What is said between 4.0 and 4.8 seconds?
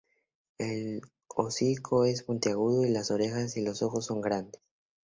son grandes.